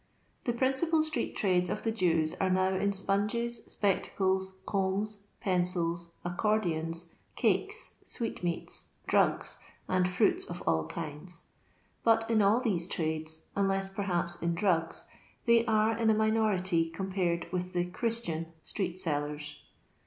[0.45, 7.13] The principal street tmdes of tha Jews are now in sponges, spectacles, combs, pendls, aceordions,
[7.35, 11.43] cakes, sweetmeats, drug% ttid fruits of all kinds;
[12.03, 15.05] bat, in all these trades, unless perhaps in drugs,
[15.45, 19.59] they are in a minority compared with the" Chris tian" street sellers.